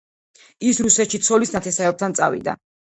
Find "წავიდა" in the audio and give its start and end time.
2.23-2.63